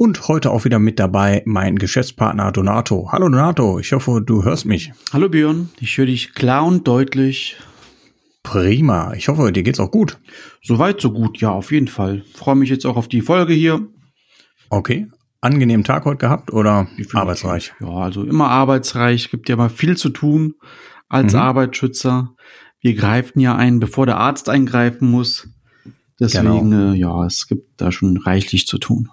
Und 0.00 0.28
heute 0.28 0.52
auch 0.52 0.64
wieder 0.64 0.78
mit 0.78 1.00
dabei 1.00 1.42
mein 1.44 1.74
Geschäftspartner 1.74 2.52
Donato. 2.52 3.08
Hallo 3.10 3.28
Donato, 3.28 3.80
ich 3.80 3.90
hoffe, 3.90 4.22
du 4.24 4.44
hörst 4.44 4.64
mich. 4.64 4.92
Hallo 5.12 5.28
Björn, 5.28 5.70
ich 5.80 5.98
höre 5.98 6.06
dich 6.06 6.34
klar 6.34 6.64
und 6.64 6.86
deutlich. 6.86 7.56
Prima, 8.44 9.14
ich 9.14 9.26
hoffe, 9.26 9.50
dir 9.50 9.64
geht's 9.64 9.80
auch 9.80 9.90
gut. 9.90 10.16
Soweit, 10.62 11.00
so 11.00 11.10
gut, 11.10 11.38
ja, 11.38 11.50
auf 11.50 11.72
jeden 11.72 11.88
Fall. 11.88 12.22
Freue 12.32 12.54
mich 12.54 12.70
jetzt 12.70 12.86
auch 12.86 12.96
auf 12.96 13.08
die 13.08 13.22
Folge 13.22 13.54
hier. 13.54 13.88
Okay, 14.70 15.08
angenehmen 15.40 15.82
Tag 15.82 16.04
heute 16.04 16.18
gehabt 16.18 16.52
oder 16.52 16.86
arbeitsreich? 17.12 17.74
Ja, 17.80 17.88
also 17.88 18.22
immer 18.22 18.50
arbeitsreich, 18.50 19.32
gibt 19.32 19.48
ja 19.48 19.56
mal 19.56 19.68
viel 19.68 19.96
zu 19.96 20.10
tun 20.10 20.54
als 21.08 21.32
mhm. 21.32 21.40
Arbeitsschützer. 21.40 22.36
Wir 22.80 22.94
greifen 22.94 23.40
ja 23.40 23.56
ein, 23.56 23.80
bevor 23.80 24.06
der 24.06 24.18
Arzt 24.18 24.48
eingreifen 24.48 25.10
muss. 25.10 25.48
Deswegen, 26.20 26.70
genau. 26.70 26.92
äh, 26.92 26.96
ja, 26.96 27.26
es 27.26 27.48
gibt 27.48 27.80
da 27.80 27.90
schon 27.90 28.16
reichlich 28.16 28.68
zu 28.68 28.78
tun. 28.78 29.08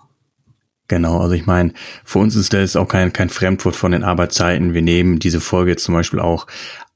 Genau, 0.88 1.20
also 1.20 1.34
ich 1.34 1.45
meine, 1.45 1.73
für 2.03 2.20
uns 2.20 2.35
ist 2.35 2.53
das 2.53 2.75
auch 2.75 2.88
kein, 2.88 3.12
kein 3.12 3.30
Fremdwort 3.30 3.75
von 3.75 3.91
den 3.91 4.03
Arbeitszeiten. 4.03 4.73
Wir 4.73 4.83
nehmen 4.83 5.17
diese 5.19 5.42
Folge 5.42 5.72
jetzt 5.72 5.83
zum 5.83 5.95
Beispiel 5.95 6.19
auch 6.19 6.45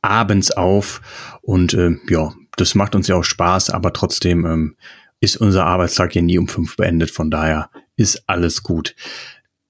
abends 0.02 0.52
auf 0.52 1.02
und 1.42 1.74
äh, 1.74 1.98
ja, 2.08 2.34
das 2.56 2.76
macht 2.76 2.96
uns 2.96 3.08
ja 3.08 3.16
auch 3.16 3.24
Spaß, 3.24 3.72
aber 3.72 3.94
trotzdem 3.94 4.46
ähm, 4.46 4.76
ist 5.22 5.38
unser 5.38 5.66
Arbeitstag 5.66 6.16
ja 6.16 6.22
nie 6.22 6.38
um 6.38 6.48
fünf 6.48 6.76
beendet, 6.76 7.12
von 7.12 7.32
daher 7.32 7.70
ist 7.96 8.24
alles 8.28 8.64
gut. 8.64 8.96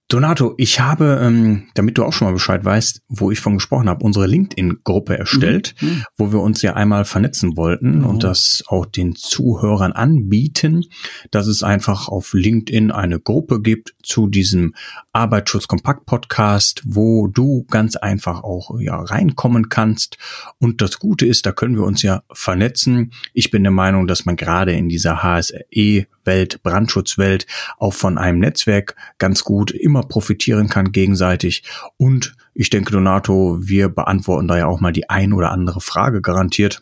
Donato, 0.10 0.56
ich 0.58 0.80
habe, 0.80 1.20
ähm, 1.22 1.68
damit 1.76 2.00
du 2.00 2.04
auch 2.04 2.14
schon 2.14 2.28
mal 2.28 2.34
Bescheid 2.34 2.66
weißt, 2.66 3.04
wo 3.10 3.30
ich 3.30 3.40
von 3.40 3.54
gesprochen 3.54 3.88
habe, 3.88 4.04
unsere 4.04 4.26
LinkedIn-Gruppe 4.26 5.16
erstellt, 5.16 5.76
mhm. 5.80 5.88
mhm. 5.88 6.04
wo 6.18 6.32
wir 6.32 6.40
uns 6.40 6.64
ja 6.64 6.74
einmal 6.74 7.06
vernetzen 7.06 7.56
wollten 7.56 8.04
oh. 8.04 8.10
und 8.10 8.24
das 8.24 8.64
auch 8.68 8.88
den 8.88 9.16
Zuhörern 9.16 9.92
anbieten, 9.92 10.84
dass 11.30 11.46
es 11.46 11.62
einfach 11.62 12.08
auf 12.08 12.34
LinkedIn 12.34 12.90
eine 12.90 13.20
Gruppe 13.20 13.62
gibt 13.62 13.94
zu 14.02 14.26
diesem 14.26 14.74
Arbeitsschutz 15.14 15.68
Kompakt 15.68 16.08
Podcast, 16.08 16.82
wo 16.86 17.28
du 17.28 17.68
ganz 17.70 17.96
einfach 17.96 18.44
auch 18.44 18.80
ja 18.80 19.00
reinkommen 19.00 19.70
kannst. 19.70 20.18
Und 20.58 20.82
das 20.82 20.98
Gute 20.98 21.28
ist, 21.28 21.46
da 21.46 21.52
können 21.52 21.76
wir 21.76 21.84
uns 21.84 22.02
ja 22.02 22.24
vernetzen. 22.32 23.12
Ich 23.34 23.52
bin 23.52 23.62
der 23.62 23.72
Meinung, 23.72 24.08
dass 24.08 24.26
man 24.26 24.38
gerade 24.38 24.72
in 24.72 24.90
dieser 24.90 25.22
HSE 25.22 26.08
Welt, 26.30 26.62
Brandschutzwelt 26.62 27.48
auch 27.80 27.94
von 27.94 28.18
einem 28.18 28.40
Netzwerk 28.40 28.96
ganz 29.18 29.44
gut 29.44 29.72
immer 29.72 30.04
profitieren 30.04 30.70
kann 30.70 30.92
gegenseitig. 30.92 31.64
Und 31.98 32.36
ich 32.54 32.70
denke, 32.70 32.92
Donato, 32.92 33.58
wir 33.60 33.90
beantworten 33.90 34.48
da 34.48 34.58
ja 34.58 34.68
auch 34.68 34.80
mal 34.80 34.94
die 34.94 35.10
ein 35.10 35.34
oder 35.34 35.52
andere 35.52 35.82
Frage 35.82 36.22
garantiert. 36.22 36.82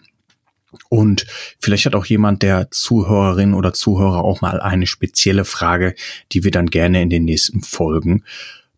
Und 0.89 1.25
vielleicht 1.59 1.85
hat 1.85 1.95
auch 1.95 2.05
jemand 2.05 2.43
der 2.43 2.69
Zuhörerin 2.71 3.53
oder 3.53 3.73
Zuhörer 3.73 4.23
auch 4.23 4.41
mal 4.41 4.59
eine 4.59 4.85
spezielle 4.85 5.45
Frage, 5.45 5.95
die 6.33 6.43
wir 6.43 6.51
dann 6.51 6.67
gerne 6.67 7.01
in 7.01 7.09
den 7.09 7.23
nächsten 7.23 7.61
Folgen 7.61 8.23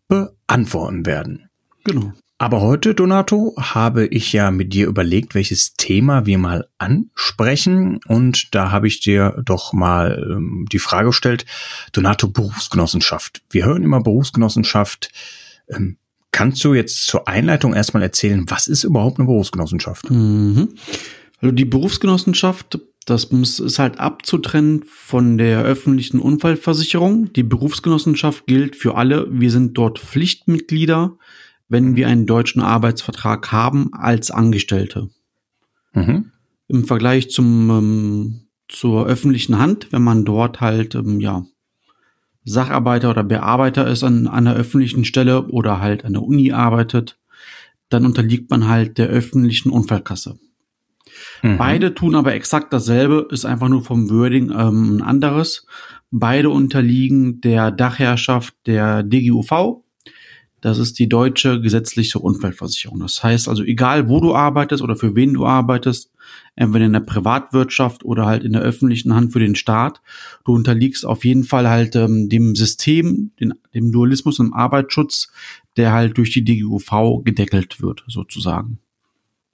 beantworten 0.08 1.04
werden. 1.04 1.50
Genau. 1.84 2.12
Aber 2.40 2.62
heute, 2.62 2.94
Donato, 2.94 3.54
habe 3.58 4.06
ich 4.06 4.32
ja 4.32 4.50
mit 4.50 4.72
dir 4.72 4.86
überlegt, 4.86 5.34
welches 5.34 5.74
Thema 5.74 6.24
wir 6.24 6.38
mal 6.38 6.68
ansprechen. 6.78 8.00
Und 8.08 8.54
da 8.54 8.70
habe 8.70 8.86
ich 8.86 9.00
dir 9.00 9.42
doch 9.44 9.74
mal 9.74 10.26
ähm, 10.26 10.66
die 10.72 10.78
Frage 10.78 11.08
gestellt, 11.08 11.44
Donato, 11.92 12.28
Berufsgenossenschaft. 12.28 13.42
Wir 13.50 13.66
hören 13.66 13.82
immer 13.82 14.00
Berufsgenossenschaft. 14.02 15.12
Ähm, 15.68 15.98
kannst 16.32 16.64
du 16.64 16.72
jetzt 16.72 17.08
zur 17.08 17.28
Einleitung 17.28 17.74
erstmal 17.74 18.02
erzählen, 18.02 18.46
was 18.48 18.68
ist 18.68 18.84
überhaupt 18.84 19.18
eine 19.18 19.26
Berufsgenossenschaft? 19.26 20.10
Mhm. 20.10 20.70
Also 21.42 21.54
die 21.54 21.66
Berufsgenossenschaft, 21.66 22.78
das 23.04 23.30
muss, 23.32 23.60
ist 23.60 23.78
halt 23.78 24.00
abzutrennen 24.00 24.86
von 24.88 25.36
der 25.36 25.62
öffentlichen 25.62 26.18
Unfallversicherung. 26.18 27.34
Die 27.34 27.42
Berufsgenossenschaft 27.42 28.46
gilt 28.46 28.76
für 28.76 28.94
alle. 28.94 29.26
Wir 29.30 29.50
sind 29.50 29.76
dort 29.76 29.98
Pflichtmitglieder 29.98 31.18
wenn 31.70 31.96
wir 31.96 32.08
einen 32.08 32.26
deutschen 32.26 32.60
Arbeitsvertrag 32.60 33.50
haben 33.52 33.94
als 33.94 34.30
Angestellte. 34.30 35.08
Mhm. 35.94 36.32
Im 36.68 36.84
Vergleich 36.84 37.30
zum 37.30 37.70
ähm, 37.70 38.40
zur 38.68 39.06
öffentlichen 39.06 39.58
Hand, 39.58 39.88
wenn 39.90 40.02
man 40.02 40.24
dort 40.24 40.60
halt 40.60 40.94
ähm, 40.94 41.20
ja 41.20 41.44
Sacharbeiter 42.44 43.10
oder 43.10 43.24
Bearbeiter 43.24 43.86
ist 43.86 44.02
an, 44.02 44.26
an 44.26 44.46
einer 44.46 44.54
öffentlichen 44.54 45.04
Stelle 45.04 45.46
oder 45.48 45.80
halt 45.80 46.04
an 46.04 46.12
der 46.14 46.22
Uni 46.22 46.52
arbeitet, 46.52 47.18
dann 47.88 48.06
unterliegt 48.06 48.50
man 48.50 48.68
halt 48.68 48.98
der 48.98 49.08
öffentlichen 49.08 49.70
Unfallkasse. 49.70 50.38
Mhm. 51.42 51.58
Beide 51.58 51.94
tun 51.94 52.14
aber 52.14 52.34
exakt 52.34 52.72
dasselbe, 52.72 53.28
ist 53.30 53.44
einfach 53.44 53.68
nur 53.68 53.84
vom 53.84 54.10
Wording 54.10 54.50
ähm, 54.50 54.96
ein 54.96 55.02
anderes. 55.02 55.66
Beide 56.10 56.50
unterliegen 56.50 57.40
der 57.40 57.70
Dachherrschaft 57.70 58.54
der 58.66 59.02
DGUV, 59.02 59.82
das 60.60 60.78
ist 60.78 60.98
die 60.98 61.08
deutsche 61.08 61.60
gesetzliche 61.60 62.18
Unfallversicherung. 62.18 63.00
Das 63.00 63.22
heißt 63.22 63.48
also, 63.48 63.62
egal 63.62 64.08
wo 64.08 64.20
du 64.20 64.34
arbeitest 64.34 64.82
oder 64.82 64.96
für 64.96 65.14
wen 65.14 65.34
du 65.34 65.46
arbeitest, 65.46 66.10
entweder 66.54 66.86
in 66.86 66.92
der 66.92 67.00
Privatwirtschaft 67.00 68.04
oder 68.04 68.26
halt 68.26 68.44
in 68.44 68.52
der 68.52 68.62
öffentlichen 68.62 69.14
Hand 69.14 69.32
für 69.32 69.40
den 69.40 69.54
Staat, 69.54 70.00
du 70.44 70.54
unterliegst 70.54 71.06
auf 71.06 71.24
jeden 71.24 71.44
Fall 71.44 71.68
halt 71.68 71.96
ähm, 71.96 72.28
dem 72.28 72.54
System, 72.54 73.32
den, 73.40 73.54
dem 73.74 73.92
Dualismus 73.92 74.38
im 74.38 74.52
Arbeitsschutz, 74.52 75.32
der 75.76 75.92
halt 75.92 76.18
durch 76.18 76.32
die 76.32 76.44
DGUV 76.44 77.22
gedeckelt 77.24 77.80
wird, 77.80 78.04
sozusagen. 78.06 78.78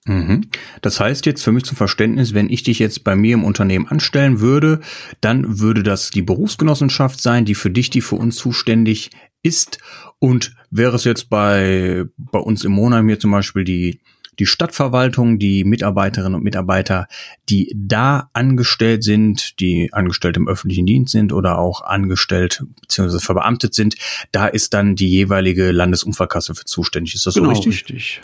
Mhm. 0.06 0.42
Das 0.82 1.00
heißt 1.00 1.26
jetzt 1.26 1.42
für 1.42 1.52
mich 1.52 1.64
zum 1.64 1.76
Verständnis, 1.76 2.32
wenn 2.32 2.48
ich 2.48 2.62
dich 2.62 2.78
jetzt 2.78 3.02
bei 3.02 3.16
mir 3.16 3.34
im 3.34 3.44
Unternehmen 3.44 3.88
anstellen 3.88 4.40
würde, 4.40 4.80
dann 5.20 5.58
würde 5.58 5.82
das 5.82 6.10
die 6.10 6.22
Berufsgenossenschaft 6.22 7.20
sein, 7.20 7.44
die 7.44 7.56
für 7.56 7.70
dich, 7.70 7.90
die 7.90 8.00
für 8.00 8.14
uns 8.14 8.36
zuständig 8.36 9.10
ist. 9.46 9.78
Und 10.18 10.54
wäre 10.70 10.96
es 10.96 11.04
jetzt 11.04 11.28
bei, 11.30 12.04
bei 12.16 12.38
uns 12.38 12.64
im 12.64 12.72
Monheim 12.72 13.08
hier 13.08 13.20
zum 13.20 13.30
Beispiel 13.30 13.64
die, 13.64 14.00
die 14.38 14.46
Stadtverwaltung, 14.46 15.38
die 15.38 15.64
Mitarbeiterinnen 15.64 16.34
und 16.34 16.44
Mitarbeiter, 16.44 17.06
die 17.48 17.72
da 17.74 18.30
angestellt 18.32 19.04
sind, 19.04 19.60
die 19.60 19.92
angestellt 19.92 20.36
im 20.36 20.48
öffentlichen 20.48 20.86
Dienst 20.86 21.12
sind 21.12 21.32
oder 21.32 21.58
auch 21.58 21.82
angestellt 21.82 22.62
bzw. 22.82 23.18
verbeamtet 23.18 23.74
sind, 23.74 23.96
da 24.32 24.46
ist 24.46 24.74
dann 24.74 24.94
die 24.94 25.08
jeweilige 25.08 25.70
Landesunfallkasse 25.70 26.54
für 26.54 26.64
zuständig. 26.64 27.14
Ist 27.14 27.26
das 27.26 27.34
genau, 27.34 27.46
so 27.46 27.50
richtig? 27.52 27.74
Richtig. 27.74 28.20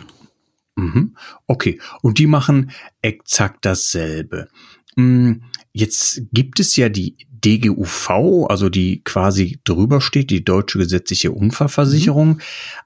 Mhm. 0.76 1.16
Okay. 1.46 1.80
Und 2.02 2.18
die 2.18 2.26
machen 2.26 2.70
exakt 3.00 3.64
dasselbe. 3.64 4.48
Mm, 4.96 5.34
jetzt 5.72 6.22
gibt 6.32 6.60
es 6.60 6.76
ja 6.76 6.88
die 6.88 7.16
DGUV, 7.44 8.47
also 8.48 8.69
die 8.69 9.03
quasi 9.04 9.60
drüber 9.64 10.00
steht, 10.00 10.30
die 10.30 10.44
Deutsche 10.44 10.78
Gesetzliche 10.78 11.32
Unfallversicherung. 11.32 12.28
Mhm. 12.28 12.41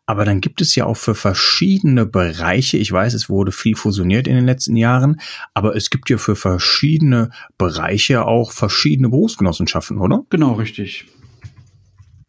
Aber 0.07 0.25
dann 0.25 0.41
gibt 0.41 0.61
es 0.61 0.75
ja 0.75 0.87
auch 0.87 0.97
für 0.97 1.15
verschiedene 1.15 2.07
Bereiche, 2.07 2.79
ich 2.79 2.91
weiß, 2.91 3.15
es 3.15 3.29
wurde 3.29 3.53
viel 3.53 3.77
fusioniert 3.77 4.27
in 4.27 4.35
den 4.35 4.47
letzten 4.47 4.77
Jahren, 4.77 5.21
aber 5.55 5.77
es 5.77 5.91
gibt 5.91 6.11
ja 6.11 6.19
für 6.19 6.37
verschiedene 6.37 7.31
Bereiche 7.59 8.25
auch 8.25 8.53
verschiedene 8.53 9.09
Berufsgenossenschaften, 9.09 9.99
oder? 9.99 10.25
Genau, 10.31 10.55
richtig. 10.55 11.07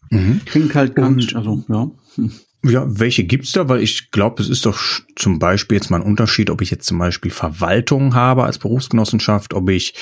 Mhm. 0.10 0.42
Klingt 0.46 0.74
halt 0.76 0.96
ganz, 0.96 1.34
also, 1.36 1.64
ja. 1.68 1.92
Hm. 2.16 2.32
Ja, 2.64 2.86
welche 2.88 3.24
gibt's 3.24 3.52
da? 3.52 3.70
Weil 3.70 3.82
ich 3.82 4.10
glaube, 4.10 4.42
es 4.42 4.50
ist 4.50 4.66
doch 4.66 4.80
zum 5.16 5.38
Beispiel 5.38 5.78
jetzt 5.78 5.92
mal 5.92 5.98
ein 5.98 6.08
Unterschied, 6.08 6.50
ob 6.50 6.62
ich 6.62 6.72
jetzt 6.72 6.88
zum 6.88 6.98
Beispiel 6.98 7.30
Verwaltung 7.30 8.16
habe 8.16 8.44
als 8.46 8.58
Berufsgenossenschaft, 8.58 9.54
ob 9.54 9.70
ich 9.70 9.94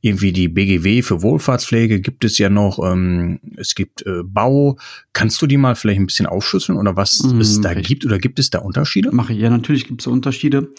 irgendwie 0.00 0.32
die 0.32 0.48
BGW 0.48 1.02
für 1.02 1.22
Wohlfahrtspflege 1.22 2.00
gibt 2.00 2.24
es 2.24 2.36
ja 2.38 2.50
noch, 2.50 2.80
ähm, 2.84 3.38
es 3.56 3.76
gibt 3.76 4.04
äh, 4.06 4.22
Bau. 4.24 4.76
Kannst 5.12 5.40
du 5.40 5.46
die 5.46 5.56
mal 5.56 5.76
vielleicht 5.76 6.00
ein 6.00 6.06
bisschen 6.06 6.26
aufschlüsseln 6.26 6.78
oder 6.78 6.96
was 6.96 7.22
mm, 7.22 7.40
es 7.40 7.60
da 7.60 7.74
gibt 7.74 8.04
oder 8.04 8.18
gibt 8.18 8.40
es 8.40 8.50
da 8.50 8.58
Unterschiede? 8.58 9.12
Mache 9.12 9.32
ich, 9.32 9.38
ja, 9.38 9.48
natürlich 9.48 9.86
gibt 9.86 10.00
es 10.00 10.08
Unterschiede. 10.08 10.72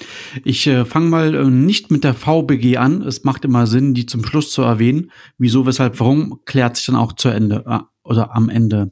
Ich 0.43 0.67
äh, 0.67 0.83
fange 0.83 1.07
mal 1.07 1.33
äh, 1.33 1.45
nicht 1.45 1.91
mit 1.91 2.03
der 2.03 2.13
VBG 2.13 2.77
an. 2.77 3.01
Es 3.01 3.23
macht 3.23 3.45
immer 3.45 3.67
Sinn, 3.67 3.93
die 3.93 4.05
zum 4.05 4.25
Schluss 4.25 4.51
zu 4.51 4.63
erwähnen. 4.63 5.11
Wieso, 5.37 5.65
weshalb, 5.65 5.99
warum, 6.01 6.41
klärt 6.45 6.75
sich 6.75 6.87
dann 6.87 6.97
auch 6.97 7.13
zu 7.13 7.29
Ende 7.29 7.63
äh, 7.65 7.79
oder 8.03 8.35
am 8.35 8.49
Ende. 8.49 8.91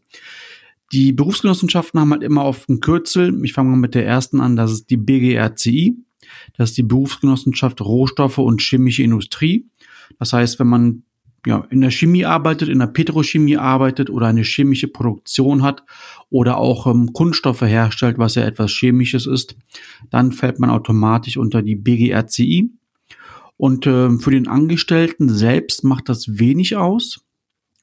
Die 0.91 1.13
Berufsgenossenschaften 1.13 1.99
haben 1.99 2.11
halt 2.11 2.23
immer 2.23 2.45
oft 2.45 2.67
ein 2.69 2.79
Kürzel. 2.79 3.39
Ich 3.43 3.53
fange 3.53 3.69
mal 3.69 3.77
mit 3.77 3.95
der 3.95 4.05
ersten 4.05 4.41
an, 4.41 4.55
das 4.55 4.71
ist 4.71 4.89
die 4.89 4.97
BGRCI. 4.97 5.97
Das 6.57 6.69
ist 6.69 6.77
die 6.77 6.83
Berufsgenossenschaft 6.83 7.81
Rohstoffe 7.81 8.37
und 8.37 8.61
Chemische 8.61 9.03
Industrie. 9.03 9.67
Das 10.17 10.33
heißt, 10.33 10.59
wenn 10.59 10.67
man 10.67 11.03
ja, 11.45 11.65
in 11.69 11.81
der 11.81 11.91
Chemie 11.91 12.25
arbeitet, 12.25 12.69
in 12.69 12.79
der 12.79 12.87
Petrochemie 12.87 13.57
arbeitet 13.57 14.09
oder 14.09 14.27
eine 14.27 14.43
chemische 14.43 14.87
Produktion 14.87 15.63
hat 15.63 15.83
oder 16.29 16.57
auch 16.57 16.87
ähm, 16.87 17.13
Kunststoffe 17.13 17.61
herstellt, 17.61 18.17
was 18.17 18.35
ja 18.35 18.43
etwas 18.43 18.71
Chemisches 18.71 19.25
ist, 19.25 19.55
dann 20.09 20.31
fällt 20.31 20.59
man 20.59 20.69
automatisch 20.69 21.37
unter 21.37 21.61
die 21.61 21.75
BGRCI. 21.75 22.71
Und 23.57 23.85
äh, 23.87 24.09
für 24.17 24.31
den 24.31 24.47
Angestellten 24.47 25.29
selbst 25.29 25.83
macht 25.83 26.09
das 26.09 26.39
wenig 26.39 26.77
aus, 26.77 27.25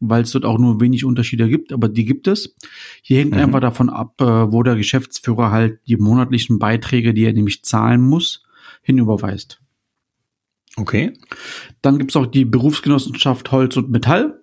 weil 0.01 0.23
es 0.23 0.33
dort 0.33 0.45
auch 0.45 0.59
nur 0.59 0.81
wenig 0.81 1.05
Unterschiede 1.05 1.49
gibt, 1.49 1.73
aber 1.73 1.89
die 1.89 2.05
gibt 2.05 2.29
es. 2.29 2.55
Hier 3.03 3.21
hängt 3.21 3.33
mhm. 3.33 3.41
einfach 3.41 3.61
davon 3.61 3.89
ab, 3.89 4.21
äh, 4.21 4.25
wo 4.25 4.63
der 4.63 4.77
Geschäftsführer 4.77 5.51
halt 5.51 5.81
die 5.87 5.97
monatlichen 5.97 6.59
Beiträge, 6.59 7.15
die 7.15 7.25
er 7.25 7.33
nämlich 7.33 7.65
zahlen 7.65 8.03
muss, 8.03 8.45
hinüberweist. 8.83 9.61
Okay. 10.77 11.15
Dann 11.81 11.99
gibt's 11.99 12.17
auch 12.17 12.27
die 12.27 12.45
Berufsgenossenschaft 12.45 13.51
Holz 13.51 13.77
und 13.77 13.91
Metall. 13.91 14.41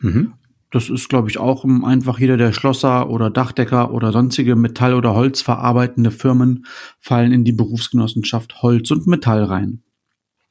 Mhm. 0.00 0.34
Das 0.70 0.90
ist, 0.90 1.08
glaube 1.08 1.30
ich, 1.30 1.38
auch 1.38 1.64
einfach 1.64 2.18
jeder 2.18 2.36
der 2.36 2.52
Schlosser 2.52 3.08
oder 3.08 3.30
Dachdecker 3.30 3.92
oder 3.92 4.12
sonstige 4.12 4.54
Metall- 4.54 4.94
oder 4.94 5.14
Holz 5.14 5.40
verarbeitende 5.40 6.10
Firmen 6.10 6.66
fallen 7.00 7.32
in 7.32 7.44
die 7.44 7.52
Berufsgenossenschaft 7.52 8.62
Holz 8.62 8.90
und 8.90 9.06
Metall 9.06 9.44
rein. 9.44 9.82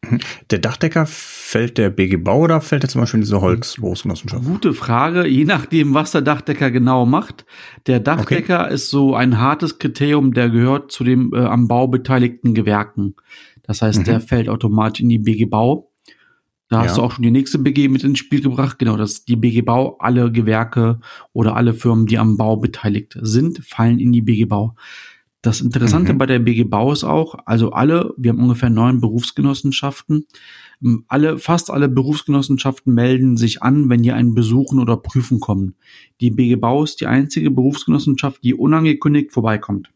Mhm. 0.03 0.19
Der 0.51 0.59
Dachdecker 0.59 1.05
fällt 1.07 1.77
der 1.77 1.89
BG 1.89 2.17
Bau 2.17 2.41
oder 2.43 2.61
fällt 2.61 2.83
er 2.83 2.89
zum 2.89 3.01
Beispiel 3.01 3.19
in 3.19 3.23
diese 3.23 3.41
Holzberufsgenossenschaft? 3.41 4.45
Gute 4.45 4.73
Frage, 4.73 5.27
je 5.27 5.45
nachdem, 5.45 5.93
was 5.93 6.11
der 6.11 6.21
Dachdecker 6.21 6.71
genau 6.71 7.05
macht. 7.05 7.45
Der 7.87 7.99
Dachdecker 7.99 8.65
okay. 8.65 8.73
ist 8.73 8.89
so 8.89 9.15
ein 9.15 9.39
hartes 9.39 9.79
Kriterium, 9.79 10.33
der 10.33 10.49
gehört 10.49 10.91
zu 10.91 11.03
den 11.03 11.31
äh, 11.33 11.39
am 11.39 11.67
Bau 11.67 11.87
beteiligten 11.87 12.53
Gewerken. 12.53 13.15
Das 13.63 13.81
heißt, 13.81 13.99
mhm. 13.99 14.03
der 14.05 14.21
fällt 14.21 14.49
automatisch 14.49 15.01
in 15.01 15.09
die 15.09 15.19
BG 15.19 15.45
Bau. 15.45 15.91
Da 16.69 16.77
ja. 16.77 16.83
hast 16.83 16.97
du 16.97 17.01
auch 17.01 17.13
schon 17.13 17.23
die 17.23 17.31
nächste 17.31 17.59
BG 17.59 17.87
mit 17.87 18.03
ins 18.03 18.19
Spiel 18.19 18.41
gebracht. 18.41 18.77
Genau, 18.77 18.97
das 18.97 19.13
ist 19.13 19.27
die 19.29 19.35
BG 19.35 19.61
Bau. 19.61 19.97
Alle 19.99 20.31
Gewerke 20.31 20.99
oder 21.33 21.55
alle 21.55 21.73
Firmen, 21.73 22.05
die 22.05 22.17
am 22.17 22.37
Bau 22.37 22.57
beteiligt 22.57 23.17
sind, 23.21 23.59
fallen 23.65 23.99
in 23.99 24.11
die 24.11 24.21
BG 24.21 24.45
Bau. 24.45 24.75
Das 25.41 25.61
Interessante 25.61 26.13
mhm. 26.13 26.17
bei 26.17 26.25
der 26.25 26.39
BG 26.39 26.63
Bau 26.63 26.91
ist 26.91 27.03
auch, 27.03 27.35
also 27.45 27.71
alle, 27.71 28.13
wir 28.17 28.31
haben 28.31 28.41
ungefähr 28.41 28.69
neun 28.69 28.99
Berufsgenossenschaften. 28.99 30.25
Alle, 31.07 31.37
fast 31.37 31.71
alle 31.71 31.87
Berufsgenossenschaften 31.89 32.93
melden 32.93 33.37
sich 33.37 33.61
an, 33.61 33.89
wenn 33.89 34.03
hier 34.03 34.15
ein 34.15 34.33
Besuchen 34.33 34.79
oder 34.79 34.97
Prüfen 34.97 35.39
kommen. 35.39 35.75
Die 36.21 36.31
BG 36.31 36.55
Bau 36.55 36.83
ist 36.83 37.01
die 37.01 37.07
einzige 37.07 37.51
Berufsgenossenschaft, 37.51 38.43
die 38.43 38.55
unangekündigt 38.55 39.31
vorbeikommt. 39.31 39.89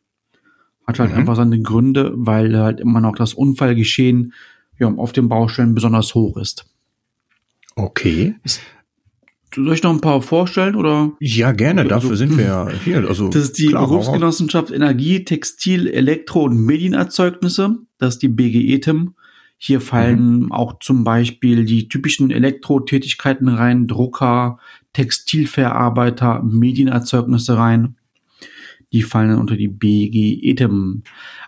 Hat 0.85 0.99
halt 0.99 1.11
mhm. 1.11 1.17
einfach 1.17 1.35
seine 1.35 1.61
Gründe, 1.61 2.13
weil 2.15 2.57
halt 2.57 2.79
immer 2.79 3.01
noch 3.01 3.15
das 3.15 3.33
Unfallgeschehen 3.33 4.33
ja, 4.79 4.87
auf 4.87 5.11
den 5.11 5.27
Baustellen 5.29 5.75
besonders 5.75 6.15
hoch 6.15 6.37
ist. 6.37 6.65
Okay. 7.75 8.35
Soll 9.53 9.73
ich 9.73 9.83
noch 9.83 9.93
ein 9.93 10.01
paar 10.01 10.21
vorstellen 10.21 10.75
oder? 10.75 11.11
Ja, 11.19 11.51
gerne. 11.51 11.81
Also, 11.81 11.89
Dafür 11.89 12.15
sind 12.15 12.37
wir 12.37 12.45
ja 12.45 12.69
hier. 12.83 13.07
Also 13.07 13.29
das 13.29 13.43
ist 13.43 13.57
die 13.57 13.67
klar, 13.67 13.87
Berufsgenossenschaft 13.87 14.71
Energie, 14.71 15.25
Textil, 15.25 15.87
Elektro- 15.87 16.43
und 16.43 16.65
Medienerzeugnisse. 16.65 17.77
Das 17.97 18.15
ist 18.15 18.21
die 18.21 18.29
BGETEM. 18.29 19.13
Hier 19.57 19.79
fallen 19.79 20.45
mhm. 20.45 20.51
auch 20.51 20.79
zum 20.79 21.03
Beispiel 21.03 21.65
die 21.65 21.87
typischen 21.87 22.31
Elektrotätigkeiten 22.31 23.47
rein, 23.47 23.87
Drucker, 23.87 24.57
Textilverarbeiter, 24.93 26.41
Medienerzeugnisse 26.41 27.57
rein. 27.57 27.97
Die 28.91 29.03
fallen 29.03 29.37
unter 29.37 29.55
die 29.55 29.67
BG 29.67 30.39
ETEM. 30.49 31.03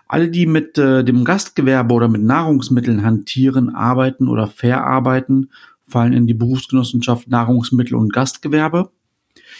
Alle, 0.06 0.28
die 0.28 0.46
mit 0.46 0.78
äh, 0.78 1.02
dem 1.02 1.24
Gastgewerbe 1.24 1.92
oder 1.92 2.08
mit 2.08 2.22
Nahrungsmitteln 2.22 3.02
hantieren, 3.04 3.74
arbeiten 3.74 4.28
oder 4.28 4.46
verarbeiten, 4.46 5.50
fallen 5.86 6.12
in 6.12 6.26
die 6.26 6.34
Berufsgenossenschaft 6.34 7.28
Nahrungsmittel 7.28 7.94
und 7.94 8.12
Gastgewerbe. 8.12 8.90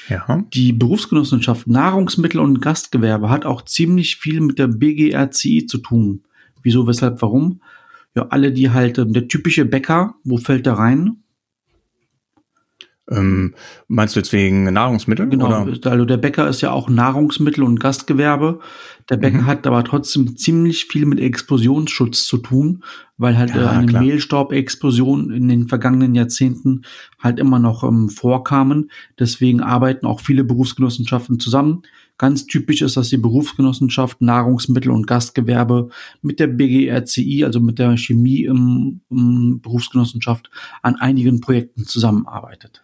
Ja. 0.08 0.44
Die 0.52 0.72
Berufsgenossenschaft 0.72 1.66
Nahrungsmittel 1.66 2.40
und 2.40 2.60
Gastgewerbe 2.60 3.30
hat 3.30 3.46
auch 3.46 3.62
ziemlich 3.62 4.16
viel 4.16 4.40
mit 4.40 4.58
der 4.58 4.68
BGRCI 4.68 5.66
zu 5.66 5.78
tun. 5.78 6.22
Wieso, 6.62 6.86
weshalb, 6.86 7.20
warum? 7.22 7.60
Ja, 8.14 8.28
alle, 8.28 8.52
die 8.52 8.70
halt, 8.70 8.98
äh, 8.98 9.06
der 9.06 9.28
typische 9.28 9.64
Bäcker, 9.64 10.14
wo 10.24 10.36
fällt 10.36 10.66
der 10.66 10.74
rein? 10.74 11.23
Ähm, 13.10 13.54
meinst 13.86 14.16
du 14.16 14.20
jetzt 14.20 14.32
wegen 14.32 14.64
Nahrungsmitteln? 14.64 15.28
Genau, 15.28 15.62
oder? 15.62 15.90
also 15.90 16.04
der 16.06 16.16
Bäcker 16.16 16.48
ist 16.48 16.62
ja 16.62 16.70
auch 16.70 16.88
Nahrungsmittel 16.88 17.62
und 17.62 17.78
Gastgewerbe. 17.78 18.60
Der 19.10 19.18
Bäcker 19.18 19.42
mhm. 19.42 19.46
hat 19.46 19.66
aber 19.66 19.84
trotzdem 19.84 20.38
ziemlich 20.38 20.86
viel 20.86 21.04
mit 21.04 21.20
Explosionsschutz 21.20 22.24
zu 22.24 22.38
tun, 22.38 22.82
weil 23.18 23.36
halt 23.36 23.54
ja, 23.54 23.64
äh, 23.64 23.76
eine. 23.76 24.00
Mehlstaubexplosion 24.00 25.30
in 25.30 25.48
den 25.48 25.68
vergangenen 25.68 26.14
Jahrzehnten 26.14 26.82
halt 27.18 27.38
immer 27.38 27.58
noch 27.58 27.84
ähm, 27.84 28.08
vorkamen. 28.08 28.90
Deswegen 29.18 29.60
arbeiten 29.60 30.06
auch 30.06 30.20
viele 30.20 30.44
Berufsgenossenschaften 30.44 31.38
zusammen. 31.38 31.82
Ganz 32.16 32.46
typisch 32.46 32.80
ist, 32.80 32.96
dass 32.96 33.10
die 33.10 33.18
Berufsgenossenschaft 33.18 34.22
Nahrungsmittel 34.22 34.90
und 34.90 35.06
Gastgewerbe 35.06 35.90
mit 36.22 36.40
der 36.40 36.46
BGRCI, 36.46 37.44
also 37.44 37.60
mit 37.60 37.78
der 37.78 37.98
Chemie 37.98 38.44
im, 38.44 39.00
im 39.10 39.60
Berufsgenossenschaft, 39.60 40.48
an 40.80 40.94
einigen 40.94 41.40
Projekten 41.40 41.84
zusammenarbeitet. 41.84 42.82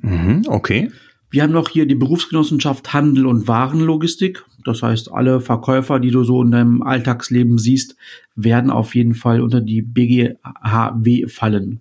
Mhm, 0.00 0.44
okay. 0.48 0.90
Wir 1.30 1.42
haben 1.42 1.52
noch 1.52 1.68
hier 1.68 1.86
die 1.86 1.94
Berufsgenossenschaft 1.94 2.94
Handel 2.94 3.26
und 3.26 3.46
Warenlogistik. 3.48 4.44
Das 4.64 4.82
heißt, 4.82 5.12
alle 5.12 5.40
Verkäufer, 5.40 6.00
die 6.00 6.10
du 6.10 6.24
so 6.24 6.42
in 6.42 6.50
deinem 6.50 6.82
Alltagsleben 6.82 7.58
siehst, 7.58 7.96
werden 8.34 8.70
auf 8.70 8.94
jeden 8.94 9.14
Fall 9.14 9.42
unter 9.42 9.60
die 9.60 9.82
BGHW 9.82 11.26
fallen. 11.28 11.80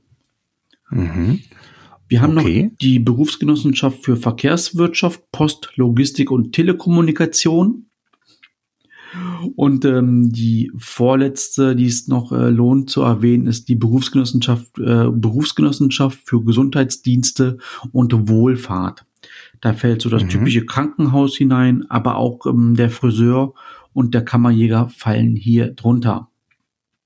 Mhm. 0.89 1.39
Wir 2.09 2.21
haben 2.21 2.37
okay. 2.37 2.63
noch 2.63 2.77
die 2.77 2.99
Berufsgenossenschaft 2.99 4.03
für 4.03 4.15
Verkehrswirtschaft, 4.15 5.31
Post, 5.31 5.71
Logistik 5.75 6.31
und 6.31 6.53
Telekommunikation. 6.53 7.86
Und 9.55 9.85
ähm, 9.85 10.31
die 10.31 10.71
vorletzte, 10.77 11.75
die 11.75 11.85
es 11.85 12.07
noch 12.07 12.31
äh, 12.31 12.49
lohnt 12.49 12.89
zu 12.89 13.01
erwähnen, 13.01 13.47
ist 13.47 13.69
die 13.69 13.75
Berufsgenossenschaft, 13.75 14.77
äh, 14.79 15.09
Berufsgenossenschaft 15.11 16.19
für 16.25 16.43
Gesundheitsdienste 16.43 17.57
und 17.91 18.29
Wohlfahrt. 18.29 19.05
Da 19.61 19.73
fällt 19.73 20.01
so 20.01 20.09
das 20.09 20.23
mhm. 20.23 20.29
typische 20.29 20.65
Krankenhaus 20.65 21.35
hinein, 21.35 21.85
aber 21.89 22.17
auch 22.17 22.45
ähm, 22.45 22.75
der 22.75 22.89
Friseur 22.89 23.53
und 23.93 24.13
der 24.13 24.23
Kammerjäger 24.23 24.89
fallen 24.89 25.35
hier 25.35 25.73
drunter. 25.73 26.29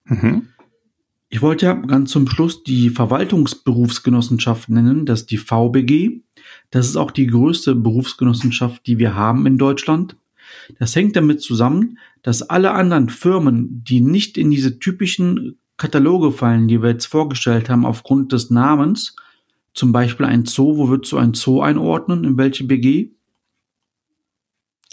Mhm. 0.06 0.48
Ich 1.30 1.42
wollte 1.42 1.66
ja 1.66 1.74
ganz 1.74 2.12
zum 2.12 2.28
Schluss 2.28 2.64
die 2.64 2.90
Verwaltungsberufsgenossenschaft 2.90 4.68
nennen, 4.68 5.06
das 5.06 5.22
ist 5.22 5.32
die 5.32 5.38
VBG. 5.38 6.24
Das 6.72 6.88
ist 6.88 6.98
auch 6.98 7.12
die 7.12 7.28
größte 7.28 7.76
Berufsgenossenschaft, 7.76 8.86
die 8.86 8.98
wir 8.98 9.16
haben 9.16 9.46
in 9.46 9.58
Deutschland. 9.58 10.18
Das 10.80 10.96
hängt 10.96 11.16
damit 11.16 11.42
zusammen, 11.42 11.98
dass 12.22 12.42
alle 12.42 12.72
anderen 12.72 13.10
Firmen, 13.10 13.84
die 13.84 14.02
nicht 14.02 14.38
in 14.38 14.52
diese 14.52 14.80
typischen 14.80 15.58
Kataloge 15.78 16.32
fallen, 16.32 16.68
die 16.68 16.82
wir 16.82 16.92
jetzt 16.92 17.08
vorgestellt 17.08 17.70
haben, 17.70 17.86
aufgrund 17.86 18.32
des 18.32 18.50
Namens, 18.50 19.16
zum 19.74 19.92
Beispiel 19.92 20.26
ein 20.26 20.46
Zoo, 20.46 20.78
wo 20.78 20.90
würdest 20.90 21.12
du 21.12 21.18
ein 21.18 21.34
Zoo 21.34 21.62
einordnen? 21.62 22.24
In 22.24 22.38
welche 22.38 22.66
BG? 22.66 23.12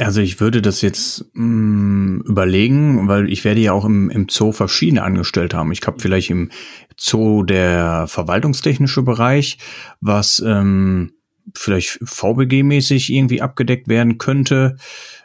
Also 0.00 0.20
ich 0.20 0.38
würde 0.38 0.62
das 0.62 0.80
jetzt 0.80 1.26
mh, 1.34 1.44
mm, 1.44 2.20
überlegen, 2.26 3.08
weil 3.08 3.30
ich 3.30 3.44
werde 3.44 3.60
ja 3.60 3.72
auch 3.72 3.84
im, 3.84 4.10
im 4.10 4.28
Zoo 4.28 4.52
verschiedene 4.52 5.02
Angestellte 5.02 5.56
haben. 5.56 5.72
Ich 5.72 5.84
habe 5.86 6.00
vielleicht 6.00 6.30
im 6.30 6.50
Zoo 6.96 7.42
der 7.42 8.06
verwaltungstechnische 8.06 9.02
Bereich, 9.02 9.58
was 10.00 10.42
ähm, 10.46 11.12
vielleicht 11.54 12.00
VBG-mäßig 12.02 13.10
irgendwie 13.10 13.42
abgedeckt 13.42 13.88
werden 13.88 14.18
könnte. 14.18 14.76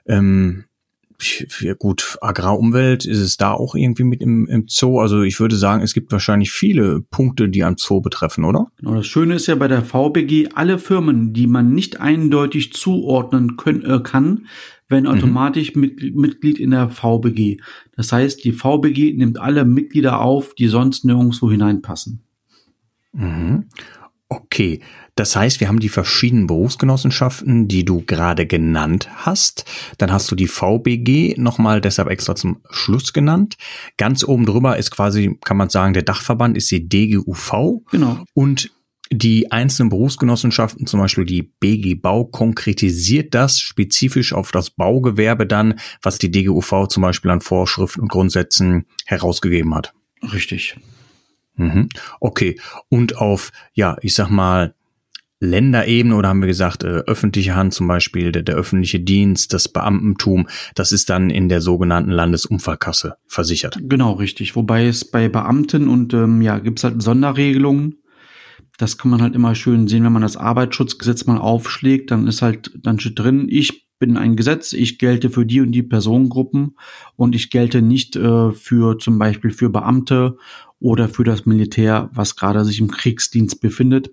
Ähm, 0.05 0.65
ja 1.61 1.73
gut, 1.73 2.17
Agrarumwelt 2.21 3.05
ist 3.05 3.19
es 3.19 3.37
da 3.37 3.51
auch 3.51 3.75
irgendwie 3.75 4.03
mit 4.03 4.21
im, 4.21 4.47
im 4.47 4.65
Zoo. 4.67 4.99
Also 4.99 5.21
ich 5.21 5.39
würde 5.39 5.55
sagen, 5.55 5.81
es 5.81 5.93
gibt 5.93 6.11
wahrscheinlich 6.11 6.51
viele 6.51 7.01
Punkte, 7.01 7.49
die 7.49 7.63
an 7.63 7.75
Zoo 7.77 8.01
betreffen, 8.01 8.43
oder? 8.43 8.67
Genau, 8.77 8.95
das 8.95 9.07
Schöne 9.07 9.35
ist 9.35 9.47
ja 9.47 9.55
bei 9.55 9.67
der 9.67 9.83
VBG, 9.83 10.49
alle 10.55 10.79
Firmen, 10.79 11.33
die 11.33 11.47
man 11.47 11.73
nicht 11.73 11.99
eindeutig 11.99 12.73
zuordnen 12.73 13.57
können, 13.57 13.83
äh, 13.83 13.99
kann, 14.01 14.47
werden 14.89 15.05
mhm. 15.05 15.17
automatisch 15.17 15.75
mhm. 15.75 15.81
mit, 15.81 16.15
Mitglied 16.15 16.59
in 16.59 16.71
der 16.71 16.89
VBG. 16.89 17.57
Das 17.95 18.11
heißt, 18.11 18.43
die 18.43 18.51
VBG 18.51 19.13
nimmt 19.13 19.39
alle 19.39 19.65
Mitglieder 19.65 20.19
auf, 20.19 20.55
die 20.55 20.67
sonst 20.67 21.05
nirgendwo 21.05 21.49
hineinpassen. 21.49 22.23
Mhm. 23.13 23.65
Okay, 24.29 24.81
das 25.15 25.35
heißt, 25.35 25.59
wir 25.59 25.67
haben 25.67 25.79
die 25.79 25.89
verschiedenen 25.89 26.47
Berufsgenossenschaften, 26.47 27.67
die 27.67 27.85
du 27.85 28.01
gerade 28.01 28.47
genannt 28.47 29.09
hast. 29.13 29.65
Dann 29.97 30.11
hast 30.11 30.31
du 30.31 30.35
die 30.35 30.47
VBG 30.47 31.35
nochmal 31.37 31.81
deshalb 31.81 32.09
extra 32.09 32.35
zum 32.35 32.61
Schluss 32.69 33.13
genannt. 33.13 33.57
Ganz 33.97 34.23
oben 34.23 34.45
drüber 34.45 34.77
ist 34.77 34.89
quasi, 34.91 35.37
kann 35.43 35.57
man 35.57 35.69
sagen, 35.69 35.93
der 35.93 36.03
Dachverband 36.03 36.57
ist 36.57 36.71
die 36.71 36.87
DGUV. 36.89 37.83
Genau. 37.91 38.23
Und 38.33 38.71
die 39.11 39.51
einzelnen 39.51 39.89
Berufsgenossenschaften, 39.89 40.87
zum 40.87 40.99
Beispiel 40.99 41.25
die 41.25 41.43
BG 41.43 41.93
Bau, 41.95 42.25
konkretisiert 42.25 43.35
das 43.35 43.59
spezifisch 43.59 44.33
auf 44.33 44.51
das 44.51 44.71
Baugewerbe 44.71 45.45
dann, 45.45 45.79
was 46.01 46.17
die 46.17 46.31
DGUV 46.31 46.87
zum 46.87 47.03
Beispiel 47.03 47.29
an 47.29 47.41
Vorschriften 47.41 48.01
und 48.01 48.07
Grundsätzen 48.09 48.85
herausgegeben 49.05 49.75
hat. 49.75 49.93
Richtig. 50.33 50.77
Mhm. 51.55 51.89
Okay. 52.19 52.59
Und 52.89 53.17
auf, 53.17 53.51
ja, 53.73 53.97
ich 54.01 54.15
sag 54.15 54.29
mal, 54.29 54.73
Länderebene 55.43 56.15
oder 56.15 56.29
haben 56.29 56.41
wir 56.41 56.47
gesagt, 56.47 56.83
äh, 56.83 56.87
öffentliche 56.87 57.55
Hand 57.55 57.73
zum 57.73 57.87
Beispiel, 57.87 58.31
der, 58.31 58.43
der 58.43 58.55
öffentliche 58.55 58.99
Dienst, 58.99 59.53
das 59.53 59.67
Beamtentum, 59.67 60.47
das 60.75 60.91
ist 60.91 61.09
dann 61.09 61.29
in 61.29 61.49
der 61.49 61.61
sogenannten 61.61 62.11
Landesunfallkasse 62.11 63.15
versichert. 63.27 63.77
Genau, 63.81 64.13
richtig. 64.13 64.55
Wobei 64.55 64.87
es 64.87 65.05
bei 65.05 65.29
Beamten 65.29 65.87
und 65.87 66.13
ähm, 66.13 66.41
ja, 66.41 66.59
gibt 66.59 66.79
es 66.79 66.83
halt 66.83 67.01
Sonderregelungen. 67.01 67.99
Das 68.77 68.97
kann 68.97 69.11
man 69.11 69.21
halt 69.21 69.35
immer 69.35 69.53
schön 69.53 69.87
sehen, 69.87 70.03
wenn 70.03 70.13
man 70.13 70.23
das 70.23 70.35
Arbeitsschutzgesetz 70.37 71.25
mal 71.25 71.37
aufschlägt, 71.37 72.09
dann 72.09 72.27
ist 72.27 72.41
halt, 72.41 72.71
dann 72.81 72.99
steht 72.99 73.19
drin, 73.19 73.47
ich 73.49 73.83
bin 73.99 74.17
ein 74.17 74.35
Gesetz, 74.35 74.73
ich 74.73 74.97
gelte 74.97 75.29
für 75.29 75.45
die 75.45 75.61
und 75.61 75.71
die 75.71 75.83
Personengruppen 75.83 76.75
und 77.15 77.35
ich 77.35 77.49
gelte 77.49 77.81
nicht 77.81 78.15
äh, 78.15 78.51
für 78.51 78.97
zum 78.97 79.17
Beispiel 79.17 79.51
für 79.51 79.69
Beamte 79.69 80.37
oder 80.83 81.07
für 81.07 81.23
das 81.23 81.45
Militär, 81.45 82.09
was 82.13 82.35
gerade 82.35 82.65
sich 82.65 82.81
im 82.81 82.91
Kriegsdienst 82.91 83.61
befindet. 83.61 84.11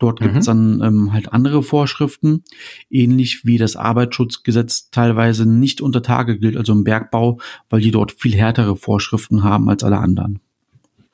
Dort 0.00 0.18
gibt 0.18 0.36
es 0.36 0.48
mhm. 0.48 0.80
dann 0.80 0.82
ähm, 0.82 1.12
halt 1.12 1.32
andere 1.32 1.62
Vorschriften, 1.62 2.42
ähnlich 2.90 3.44
wie 3.44 3.56
das 3.56 3.76
Arbeitsschutzgesetz 3.76 4.90
teilweise 4.90 5.48
nicht 5.48 5.80
unter 5.80 6.02
Tage 6.02 6.36
gilt, 6.40 6.56
also 6.56 6.72
im 6.72 6.82
Bergbau, 6.82 7.38
weil 7.70 7.82
die 7.82 7.92
dort 7.92 8.10
viel 8.10 8.34
härtere 8.34 8.74
Vorschriften 8.74 9.44
haben 9.44 9.70
als 9.70 9.84
alle 9.84 9.98
anderen. 9.98 10.40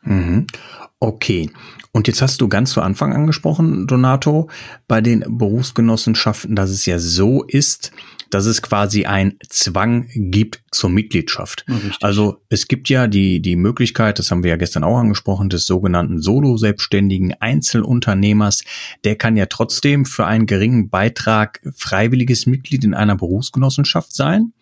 Mhm. 0.05 0.47
Okay. 1.01 1.51
Und 1.93 2.09
jetzt 2.09 2.23
hast 2.23 2.41
du 2.41 2.49
ganz 2.49 2.71
zu 2.71 2.81
Anfang 2.81 3.13
angesprochen, 3.13 3.87
Donato, 3.87 4.49
bei 4.89 5.03
den 5.03 5.23
Berufsgenossenschaften, 5.29 6.57
dass 6.57 6.71
es 6.71 6.87
ja 6.87 6.99
so 6.99 7.45
ist, 7.45 7.93
dass 8.35 8.47
es 8.47 8.63
quasi 8.63 9.05
ein 9.05 9.37
Zwang 9.49 10.09
gibt 10.13 10.65
zur 10.73 10.91
Mitgliedschaft. 10.91 11.65
Ja, 11.69 11.77
also 12.01 12.43
es 12.49 12.67
gibt 12.67 12.89
ja 12.89 13.07
die, 13.07 13.41
die 13.41 13.55
Möglichkeit, 13.55 14.19
das 14.19 14.33
haben 14.33 14.43
wir 14.43 14.51
ja 14.51 14.57
gestern 14.57 14.83
auch 14.83 14.99
angesprochen, 14.99 15.51
des 15.51 15.67
sogenannten 15.67 16.21
Solo-selbstständigen 16.21 17.35
Einzelunternehmers. 17.39 18.65
Der 19.05 19.15
kann 19.15 19.37
ja 19.37 19.47
trotzdem 19.47 20.05
für 20.05 20.27
einen 20.27 20.47
geringen 20.47 20.91
Beitrag 20.91 21.61
freiwilliges 21.77 22.47
Mitglied 22.47 22.83
in 22.83 22.93
einer 22.93 23.15
Berufsgenossenschaft 23.15 24.13
sein 24.13 24.53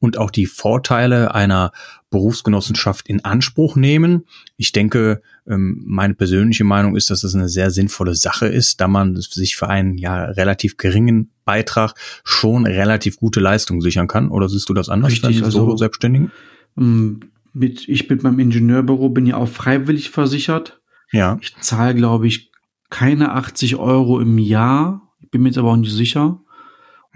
und 0.00 0.18
auch 0.18 0.32
die 0.32 0.46
Vorteile 0.46 1.32
einer 1.32 1.70
Berufsgenossenschaft 2.10 3.08
in 3.08 3.24
Anspruch 3.24 3.76
nehmen. 3.76 4.26
Ich 4.56 4.72
denke, 4.72 5.22
ähm, 5.46 5.84
meine 5.86 6.14
persönliche 6.14 6.64
Meinung 6.64 6.96
ist, 6.96 7.10
dass 7.10 7.20
das 7.20 7.36
eine 7.36 7.48
sehr 7.48 7.70
sinnvolle 7.70 8.16
Sache 8.16 8.48
ist, 8.48 8.80
da 8.80 8.88
man 8.88 9.14
sich 9.14 9.54
für 9.54 9.68
einen 9.68 9.96
ja 9.98 10.24
relativ 10.24 10.76
geringen 10.76 11.30
Beitrag 11.50 11.94
schon 12.22 12.64
relativ 12.64 13.16
gute 13.16 13.40
Leistung 13.40 13.80
sichern 13.80 14.06
kann. 14.06 14.28
Oder 14.28 14.48
siehst 14.48 14.68
du 14.68 14.74
das 14.74 14.88
anders? 14.88 15.10
Richtig, 15.10 15.42
also 15.42 15.58
Solo-Selbstständigen? 15.58 16.30
Ähm, 16.78 17.20
mit, 17.52 17.88
ich 17.88 18.08
mit 18.08 18.22
meinem 18.22 18.38
Ingenieurbüro 18.38 19.08
bin 19.08 19.26
ja 19.26 19.36
auch 19.36 19.48
freiwillig 19.48 20.10
versichert. 20.10 20.80
Ja. 21.10 21.38
Ich 21.40 21.56
zahle, 21.56 21.96
glaube 21.96 22.28
ich, 22.28 22.52
keine 22.88 23.32
80 23.32 23.76
Euro 23.76 24.20
im 24.20 24.38
Jahr. 24.38 25.02
Ich 25.20 25.30
bin 25.30 25.42
mir 25.42 25.48
jetzt 25.48 25.58
aber 25.58 25.72
auch 25.72 25.76
nicht 25.76 25.92
sicher. 25.92 26.40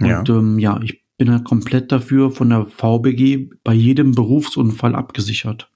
Und 0.00 0.08
ja, 0.08 0.24
ähm, 0.28 0.58
ja 0.58 0.80
ich 0.82 1.04
bin 1.16 1.30
halt 1.30 1.44
komplett 1.44 1.92
dafür 1.92 2.32
von 2.32 2.50
der 2.50 2.66
VBG 2.66 3.50
bei 3.62 3.72
jedem 3.72 4.16
Berufsunfall 4.16 4.96
abgesichert. 4.96 5.70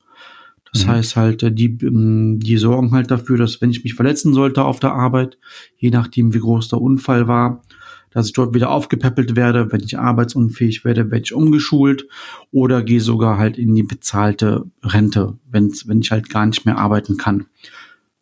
Das 0.72 0.84
mhm. 0.84 0.90
heißt 0.90 1.16
halt, 1.16 1.42
äh, 1.42 1.52
die, 1.52 1.78
ähm, 1.82 2.40
die 2.40 2.56
sorgen 2.58 2.90
halt 2.92 3.10
dafür, 3.10 3.38
dass 3.38 3.60
wenn 3.60 3.70
ich 3.70 3.84
mich 3.84 3.94
verletzen 3.94 4.34
sollte 4.34 4.64
auf 4.64 4.80
der 4.80 4.92
Arbeit, 4.92 5.38
je 5.76 5.90
nachdem 5.90 6.34
wie 6.34 6.40
groß 6.40 6.68
der 6.68 6.80
Unfall 6.80 7.28
war, 7.28 7.62
dass 8.10 8.26
ich 8.26 8.32
dort 8.32 8.54
wieder 8.54 8.70
aufgepäppelt 8.70 9.36
werde, 9.36 9.72
wenn 9.72 9.80
ich 9.80 9.98
arbeitsunfähig 9.98 10.84
werde, 10.84 11.10
werde 11.10 11.24
ich 11.24 11.34
umgeschult 11.34 12.06
oder 12.50 12.82
gehe 12.82 13.00
sogar 13.00 13.38
halt 13.38 13.58
in 13.58 13.74
die 13.74 13.82
bezahlte 13.82 14.66
Rente, 14.82 15.38
wenn's, 15.50 15.88
wenn 15.88 16.00
ich 16.00 16.10
halt 16.10 16.30
gar 16.30 16.46
nicht 16.46 16.64
mehr 16.64 16.78
arbeiten 16.78 17.16
kann. 17.16 17.46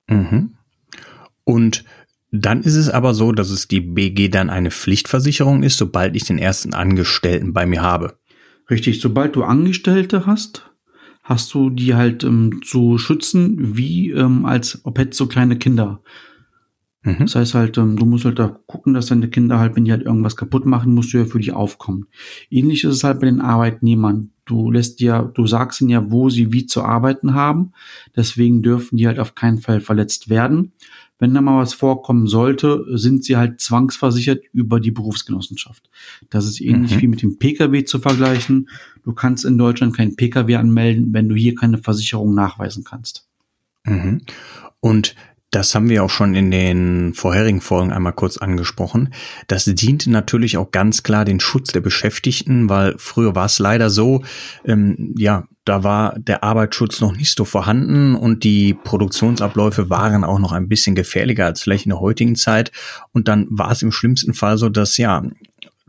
Mhm. 0.08 0.54
Und 1.44 1.84
dann 2.32 2.62
ist 2.62 2.74
es 2.74 2.90
aber 2.90 3.14
so, 3.14 3.32
dass 3.32 3.50
es 3.50 3.68
die 3.68 3.80
BG 3.80 4.28
dann 4.28 4.50
eine 4.50 4.70
Pflichtversicherung 4.70 5.62
ist, 5.62 5.78
sobald 5.78 6.16
ich 6.16 6.24
den 6.24 6.38
ersten 6.38 6.74
Angestellten 6.74 7.52
bei 7.52 7.66
mir 7.66 7.82
habe. 7.82 8.18
Richtig, 8.68 9.00
sobald 9.00 9.36
du 9.36 9.44
Angestellte 9.44 10.26
hast, 10.26 10.68
hast 11.22 11.54
du 11.54 11.70
die 11.70 11.94
halt 11.94 12.24
ähm, 12.24 12.60
zu 12.64 12.98
schützen, 12.98 13.76
wie 13.76 14.10
ähm, 14.10 14.44
als 14.44 14.80
ob 14.84 14.98
hättest 14.98 15.18
so 15.18 15.26
kleine 15.26 15.56
Kinder. 15.56 16.00
Mhm. 17.06 17.18
Das 17.20 17.36
heißt 17.36 17.54
halt, 17.54 17.78
ähm, 17.78 17.96
du 17.96 18.04
musst 18.04 18.24
halt 18.24 18.40
da 18.40 18.58
gucken, 18.66 18.92
dass 18.92 19.06
deine 19.06 19.28
Kinder 19.28 19.60
halt, 19.60 19.76
wenn 19.76 19.84
die 19.84 19.92
halt 19.92 20.02
irgendwas 20.02 20.34
kaputt 20.34 20.66
machen, 20.66 20.92
musst 20.92 21.12
du 21.12 21.18
ja 21.18 21.24
für 21.24 21.38
die 21.38 21.52
aufkommen. 21.52 22.06
Ähnlich 22.50 22.82
ist 22.82 22.96
es 22.96 23.04
halt 23.04 23.20
bei 23.20 23.26
den 23.26 23.40
Arbeitnehmern. 23.40 24.30
Du 24.44 24.72
lässt 24.72 25.00
ja, 25.00 25.22
du 25.22 25.46
sagst 25.46 25.80
ihnen 25.80 25.90
ja, 25.90 26.10
wo 26.10 26.30
sie 26.30 26.52
wie 26.52 26.66
zu 26.66 26.82
arbeiten 26.82 27.34
haben. 27.34 27.72
Deswegen 28.16 28.62
dürfen 28.62 28.96
die 28.96 29.06
halt 29.06 29.20
auf 29.20 29.36
keinen 29.36 29.58
Fall 29.58 29.80
verletzt 29.80 30.28
werden. 30.28 30.72
Wenn 31.18 31.32
da 31.32 31.40
mal 31.40 31.62
was 31.62 31.74
vorkommen 31.74 32.26
sollte, 32.26 32.84
sind 32.90 33.24
sie 33.24 33.36
halt 33.36 33.60
zwangsversichert 33.60 34.42
über 34.52 34.80
die 34.80 34.90
Berufsgenossenschaft. 34.90 35.88
Das 36.28 36.44
ist 36.44 36.60
ähnlich 36.60 36.96
mhm. 36.96 37.00
wie 37.02 37.06
mit 37.06 37.22
dem 37.22 37.38
Pkw 37.38 37.84
zu 37.84 38.00
vergleichen. 38.00 38.68
Du 39.04 39.12
kannst 39.12 39.44
in 39.44 39.58
Deutschland 39.58 39.96
keinen 39.96 40.16
Pkw 40.16 40.56
anmelden, 40.56 41.12
wenn 41.12 41.28
du 41.28 41.36
hier 41.36 41.54
keine 41.54 41.78
Versicherung 41.78 42.34
nachweisen 42.34 42.82
kannst. 42.82 43.28
Mhm. 43.84 44.22
Und 44.80 45.14
das 45.56 45.74
haben 45.74 45.88
wir 45.88 46.04
auch 46.04 46.10
schon 46.10 46.34
in 46.34 46.50
den 46.50 47.14
vorherigen 47.14 47.62
Folgen 47.62 47.90
einmal 47.90 48.12
kurz 48.12 48.36
angesprochen. 48.36 49.14
Das 49.46 49.64
dient 49.64 50.06
natürlich 50.06 50.58
auch 50.58 50.70
ganz 50.70 51.02
klar 51.02 51.24
den 51.24 51.40
Schutz 51.40 51.72
der 51.72 51.80
Beschäftigten, 51.80 52.68
weil 52.68 52.94
früher 52.98 53.34
war 53.34 53.46
es 53.46 53.58
leider 53.58 53.88
so, 53.88 54.22
ähm, 54.66 55.14
ja, 55.16 55.44
da 55.64 55.82
war 55.82 56.14
der 56.18 56.44
Arbeitsschutz 56.44 57.00
noch 57.00 57.16
nicht 57.16 57.34
so 57.34 57.46
vorhanden 57.46 58.16
und 58.16 58.44
die 58.44 58.74
Produktionsabläufe 58.74 59.88
waren 59.88 60.24
auch 60.24 60.38
noch 60.38 60.52
ein 60.52 60.68
bisschen 60.68 60.94
gefährlicher 60.94 61.46
als 61.46 61.62
vielleicht 61.62 61.86
in 61.86 61.90
der 61.90 62.00
heutigen 62.00 62.36
Zeit. 62.36 62.70
Und 63.12 63.26
dann 63.26 63.46
war 63.48 63.70
es 63.70 63.80
im 63.80 63.92
schlimmsten 63.92 64.34
Fall 64.34 64.58
so, 64.58 64.68
dass 64.68 64.98
ja 64.98 65.22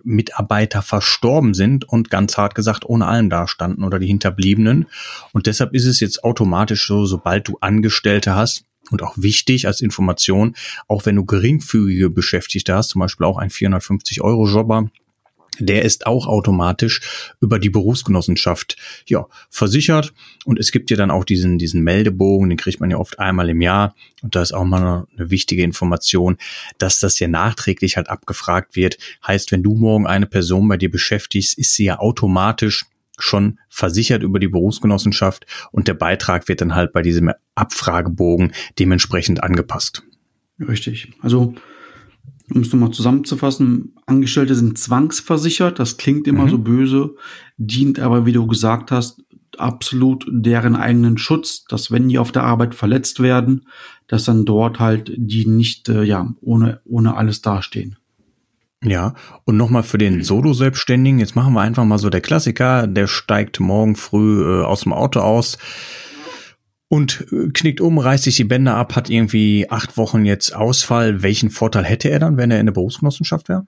Mitarbeiter 0.01 0.81
verstorben 0.81 1.53
sind 1.53 1.83
und 1.83 2.09
ganz 2.09 2.37
hart 2.37 2.55
gesagt 2.55 2.85
ohne 2.85 3.05
allem 3.05 3.29
dastanden 3.29 3.83
oder 3.83 3.99
die 3.99 4.07
Hinterbliebenen. 4.07 4.85
Und 5.33 5.45
deshalb 5.45 5.73
ist 5.73 5.85
es 5.85 5.99
jetzt 5.99 6.23
automatisch 6.23 6.87
so, 6.87 7.05
sobald 7.05 7.49
du 7.49 7.57
Angestellte 7.59 8.33
hast, 8.33 8.63
und 8.91 9.03
auch 9.03 9.17
wichtig 9.17 9.67
als 9.67 9.81
Information, 9.81 10.55
auch 10.87 11.05
wenn 11.05 11.15
du 11.15 11.25
geringfügige 11.25 12.09
Beschäftigte 12.09 12.75
hast, 12.75 12.89
zum 12.89 12.99
Beispiel 12.99 13.25
auch 13.25 13.37
ein 13.37 13.49
450-Euro-Jobber, 13.49 14.89
der 15.59 15.83
ist 15.83 16.05
auch 16.05 16.27
automatisch 16.27 17.01
über 17.41 17.59
die 17.59 17.69
Berufsgenossenschaft 17.69 18.77
ja 19.07 19.25
versichert 19.49 20.13
und 20.45 20.59
es 20.59 20.71
gibt 20.71 20.91
ja 20.91 20.97
dann 20.97 21.11
auch 21.11 21.23
diesen 21.23 21.57
diesen 21.57 21.83
Meldebogen, 21.83 22.49
den 22.49 22.57
kriegt 22.57 22.79
man 22.79 22.91
ja 22.91 22.97
oft 22.97 23.19
einmal 23.19 23.49
im 23.49 23.61
Jahr 23.61 23.95
und 24.21 24.35
da 24.35 24.41
ist 24.41 24.53
auch 24.53 24.65
mal 24.65 25.07
eine 25.17 25.29
wichtige 25.29 25.63
Information, 25.63 26.37
dass 26.77 26.99
das 26.99 27.19
ja 27.19 27.27
nachträglich 27.27 27.97
halt 27.97 28.09
abgefragt 28.09 28.75
wird. 28.75 28.97
Heißt, 29.25 29.51
wenn 29.51 29.63
du 29.63 29.75
morgen 29.75 30.07
eine 30.07 30.27
Person 30.27 30.67
bei 30.67 30.77
dir 30.77 30.91
beschäftigst, 30.91 31.57
ist 31.57 31.73
sie 31.73 31.85
ja 31.85 31.99
automatisch 31.99 32.85
schon 33.17 33.59
versichert 33.69 34.23
über 34.23 34.39
die 34.39 34.47
Berufsgenossenschaft 34.47 35.45
und 35.71 35.87
der 35.87 35.93
Beitrag 35.93 36.47
wird 36.47 36.61
dann 36.61 36.75
halt 36.75 36.93
bei 36.93 37.01
diesem 37.01 37.31
Abfragebogen 37.55 38.53
dementsprechend 38.79 39.43
angepasst. 39.43 40.03
Richtig. 40.59 41.11
Also, 41.21 41.53
um 42.53 42.61
es 42.61 42.71
nochmal 42.71 42.91
zusammenzufassen, 42.91 43.95
Angestellte 44.05 44.55
sind 44.55 44.77
zwangsversichert, 44.77 45.79
das 45.79 45.97
klingt 45.97 46.27
immer 46.27 46.45
mhm. 46.45 46.49
so 46.49 46.57
böse, 46.59 47.15
dient 47.57 47.99
aber, 47.99 48.25
wie 48.25 48.31
du 48.31 48.47
gesagt 48.47 48.91
hast, 48.91 49.21
absolut 49.57 50.25
deren 50.29 50.75
eigenen 50.75 51.17
Schutz, 51.17 51.65
dass 51.65 51.91
wenn 51.91 52.07
die 52.09 52.19
auf 52.19 52.31
der 52.31 52.43
Arbeit 52.43 52.75
verletzt 52.75 53.21
werden, 53.21 53.67
dass 54.07 54.25
dann 54.25 54.45
dort 54.45 54.79
halt 54.79 55.11
die 55.15 55.47
nicht, 55.47 55.89
äh, 55.89 56.03
ja, 56.03 56.33
ohne, 56.41 56.81
ohne 56.85 57.15
alles 57.15 57.41
dastehen. 57.41 57.97
Ja, 58.83 59.15
und 59.45 59.57
nochmal 59.57 59.83
für 59.83 59.97
den 59.97 60.23
Solo-Selbstständigen, 60.23 61.19
jetzt 61.19 61.35
machen 61.35 61.53
wir 61.53 61.61
einfach 61.61 61.83
mal 61.83 61.97
so 61.97 62.09
der 62.09 62.21
Klassiker, 62.21 62.85
der 62.85 63.07
steigt 63.07 63.59
morgen 63.59 63.95
früh 63.95 64.43
äh, 64.43 64.63
aus 64.63 64.81
dem 64.81 64.93
Auto 64.93 65.19
aus 65.21 65.57
und 66.87 67.25
äh, 67.31 67.49
knickt 67.49 67.81
um, 67.81 67.97
reißt 67.97 68.25
sich 68.25 68.35
die 68.35 68.43
Bänder 68.43 68.75
ab, 68.75 68.95
hat 68.95 69.09
irgendwie 69.09 69.69
acht 69.69 69.97
Wochen 69.97 70.25
jetzt 70.25 70.55
Ausfall. 70.55 71.23
Welchen 71.23 71.49
Vorteil 71.49 71.85
hätte 71.85 72.09
er 72.09 72.19
dann, 72.19 72.37
wenn 72.37 72.51
er 72.51 72.59
in 72.59 72.67
der 72.67 72.73
Berufsgenossenschaft 72.73 73.49
wäre? 73.49 73.65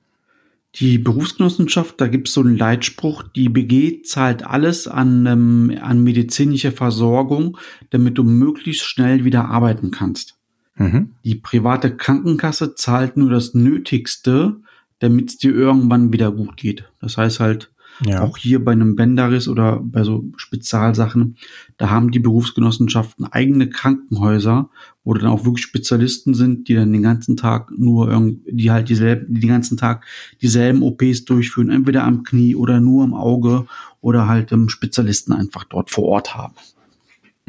Die 0.75 0.99
Berufsgenossenschaft, 0.99 1.99
da 1.99 2.07
gibt 2.07 2.27
es 2.27 2.35
so 2.35 2.41
einen 2.41 2.55
Leitspruch, 2.55 3.23
die 3.23 3.49
BG 3.49 4.03
zahlt 4.03 4.43
alles 4.43 4.87
an, 4.87 5.25
ähm, 5.25 5.77
an 5.81 6.03
medizinische 6.03 6.71
Versorgung, 6.71 7.57
damit 7.89 8.19
du 8.19 8.23
möglichst 8.23 8.85
schnell 8.85 9.25
wieder 9.25 9.45
arbeiten 9.45 9.89
kannst. 9.89 10.37
Mhm. 10.75 11.15
Die 11.25 11.35
private 11.35 11.97
Krankenkasse 11.97 12.75
zahlt 12.75 13.17
nur 13.17 13.31
das 13.31 13.55
Nötigste, 13.55 14.61
damit 14.99 15.29
es 15.29 15.37
dir 15.37 15.53
irgendwann 15.53 16.13
wieder 16.13 16.31
gut 16.31 16.57
geht. 16.57 16.85
Das 16.99 17.17
heißt 17.17 17.39
halt, 17.39 17.71
ja. 18.05 18.21
auch 18.21 18.37
hier 18.37 18.63
bei 18.63 18.71
einem 18.71 18.95
Bänderriss 18.95 19.47
oder 19.47 19.79
bei 19.81 20.03
so 20.03 20.25
Spezialsachen, 20.37 21.35
da 21.77 21.89
haben 21.89 22.11
die 22.11 22.19
Berufsgenossenschaften 22.19 23.25
eigene 23.25 23.69
Krankenhäuser, 23.69 24.69
wo 25.03 25.13
dann 25.13 25.27
auch 25.27 25.45
wirklich 25.45 25.65
Spezialisten 25.65 26.33
sind, 26.33 26.67
die 26.67 26.75
dann 26.75 26.93
den 26.93 27.03
ganzen 27.03 27.35
Tag 27.35 27.71
nur 27.77 28.09
irgendwie, 28.09 28.51
die 28.51 28.71
halt 28.71 28.89
dieselben, 28.89 29.33
die 29.33 29.41
den 29.41 29.49
ganzen 29.49 29.77
Tag 29.77 30.05
dieselben 30.41 30.81
OPs 30.81 31.25
durchführen, 31.25 31.69
entweder 31.69 32.03
am 32.03 32.23
Knie 32.23 32.55
oder 32.55 32.79
nur 32.79 33.03
am 33.03 33.13
Auge 33.13 33.65
oder 34.01 34.27
halt 34.27 34.51
ähm, 34.51 34.69
Spezialisten 34.69 35.33
einfach 35.33 35.65
dort 35.65 35.89
vor 35.89 36.05
Ort 36.05 36.35
haben. 36.35 36.53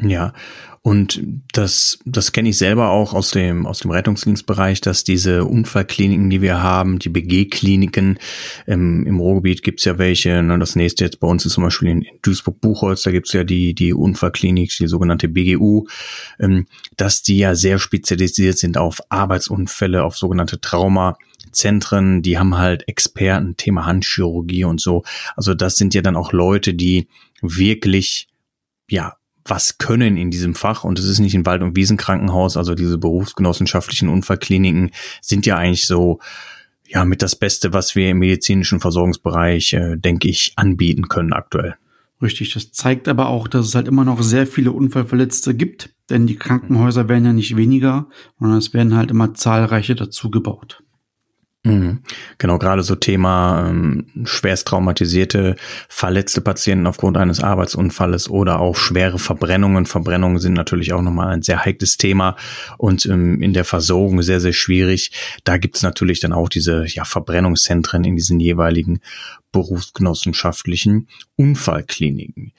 Ja, 0.01 0.33
und 0.83 1.21
das, 1.53 1.99
das 2.05 2.31
kenne 2.31 2.49
ich 2.49 2.57
selber 2.57 2.89
auch 2.89 3.13
aus 3.13 3.29
dem, 3.29 3.67
aus 3.67 3.79
dem 3.79 3.91
Rettungsdienstbereich, 3.91 4.81
dass 4.81 5.03
diese 5.03 5.45
Unfallkliniken, 5.45 6.31
die 6.31 6.41
wir 6.41 6.63
haben, 6.63 6.97
die 6.97 7.09
BG-Kliniken, 7.09 8.17
ähm, 8.65 9.05
im 9.05 9.19
Ruhrgebiet 9.19 9.61
gibt's 9.61 9.85
ja 9.85 9.99
welche. 9.99 10.41
Ne, 10.41 10.57
das 10.57 10.75
nächste 10.75 11.03
jetzt 11.03 11.19
bei 11.19 11.27
uns 11.27 11.45
ist 11.45 11.53
zum 11.53 11.65
Beispiel 11.65 11.89
in, 11.89 12.01
in 12.01 12.17
Duisburg-Buchholz, 12.23 13.03
da 13.03 13.11
gibt's 13.11 13.31
ja 13.33 13.43
die, 13.43 13.75
die 13.75 13.93
Unfallklinik, 13.93 14.75
die 14.75 14.87
sogenannte 14.87 15.27
BGU, 15.27 15.85
ähm, 16.39 16.65
dass 16.97 17.21
die 17.21 17.37
ja 17.37 17.53
sehr 17.53 17.77
spezialisiert 17.77 18.57
sind 18.57 18.75
auf 18.75 19.01
Arbeitsunfälle, 19.09 20.03
auf 20.03 20.17
sogenannte 20.17 20.59
Trauma. 20.61 21.15
Zentren, 21.51 22.21
die 22.21 22.39
haben 22.39 22.57
halt 22.57 22.87
Experten, 22.87 23.57
Thema 23.57 23.85
Handchirurgie 23.85 24.63
und 24.63 24.81
so. 24.81 25.03
Also 25.35 25.53
das 25.53 25.75
sind 25.75 25.93
ja 25.93 26.01
dann 26.01 26.15
auch 26.15 26.31
Leute, 26.31 26.73
die 26.73 27.07
wirklich, 27.41 28.29
ja, 28.89 29.15
was 29.45 29.77
können 29.77 30.17
in 30.17 30.31
diesem 30.31 30.55
Fach 30.55 30.83
und 30.83 30.99
es 30.99 31.05
ist 31.05 31.19
nicht 31.19 31.35
ein 31.35 31.45
Wald- 31.45 31.63
und 31.63 31.75
Wiesenkrankenhaus, 31.75 32.57
also 32.57 32.75
diese 32.75 32.97
berufsgenossenschaftlichen 32.97 34.09
Unfallkliniken 34.09 34.91
sind 35.21 35.45
ja 35.45 35.57
eigentlich 35.57 35.87
so 35.87 36.19
ja 36.87 37.05
mit 37.05 37.21
das 37.21 37.35
Beste, 37.35 37.73
was 37.73 37.95
wir 37.95 38.09
im 38.09 38.19
medizinischen 38.19 38.79
Versorgungsbereich, 38.79 39.73
äh, 39.73 39.97
denke 39.97 40.27
ich, 40.27 40.53
anbieten 40.57 41.07
können 41.07 41.33
aktuell. 41.33 41.75
Richtig, 42.21 42.53
das 42.53 42.71
zeigt 42.71 43.07
aber 43.07 43.29
auch, 43.29 43.47
dass 43.47 43.65
es 43.65 43.75
halt 43.75 43.87
immer 43.87 44.05
noch 44.05 44.21
sehr 44.21 44.45
viele 44.45 44.71
Unfallverletzte 44.71 45.55
gibt, 45.55 45.89
denn 46.09 46.27
die 46.27 46.35
Krankenhäuser 46.35 47.09
werden 47.09 47.25
ja 47.25 47.33
nicht 47.33 47.55
weniger, 47.55 48.07
sondern 48.39 48.59
es 48.59 48.73
werden 48.73 48.95
halt 48.95 49.09
immer 49.09 49.33
zahlreiche 49.33 49.95
dazu 49.95 50.29
gebaut. 50.29 50.83
Genau, 51.63 52.57
gerade 52.57 52.81
so 52.81 52.95
Thema 52.95 53.67
ähm, 53.69 54.07
schwerst 54.23 54.67
traumatisierte, 54.67 55.55
verletzte 55.89 56.41
Patienten 56.41 56.87
aufgrund 56.87 57.17
eines 57.17 57.39
Arbeitsunfalles 57.39 58.29
oder 58.29 58.59
auch 58.59 58.75
schwere 58.75 59.19
Verbrennungen. 59.19 59.85
Verbrennungen 59.85 60.39
sind 60.39 60.53
natürlich 60.53 60.91
auch 60.91 61.03
nochmal 61.03 61.27
ein 61.27 61.43
sehr 61.43 61.63
heikles 61.63 61.97
Thema 61.97 62.35
und 62.79 63.05
ähm, 63.05 63.43
in 63.43 63.53
der 63.53 63.63
Versorgung 63.63 64.23
sehr, 64.23 64.39
sehr 64.39 64.53
schwierig. 64.53 65.11
Da 65.43 65.57
gibt 65.57 65.75
es 65.75 65.83
natürlich 65.83 66.19
dann 66.19 66.33
auch 66.33 66.49
diese 66.49 66.85
ja, 66.87 67.05
Verbrennungszentren 67.05 68.03
in 68.05 68.15
diesen 68.15 68.39
jeweiligen 68.39 68.99
berufsgenossenschaftlichen 69.51 71.09
Unfallkliniken. 71.35 72.53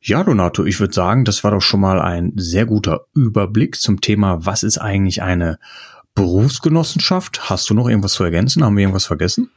Ja, 0.00 0.24
Donato, 0.24 0.64
ich 0.64 0.80
würde 0.80 0.94
sagen, 0.94 1.24
das 1.24 1.44
war 1.44 1.52
doch 1.52 1.60
schon 1.60 1.80
mal 1.80 2.00
ein 2.00 2.32
sehr 2.34 2.66
guter 2.66 3.02
Überblick 3.14 3.76
zum 3.76 4.00
Thema, 4.00 4.44
was 4.44 4.64
ist 4.64 4.78
eigentlich 4.78 5.22
eine 5.22 5.58
Berufsgenossenschaft. 6.14 7.50
Hast 7.50 7.70
du 7.70 7.74
noch 7.74 7.88
irgendwas 7.88 8.12
zu 8.12 8.24
ergänzen? 8.24 8.64
Haben 8.64 8.76
wir 8.76 8.82
irgendwas 8.82 9.06
vergessen? 9.06 9.50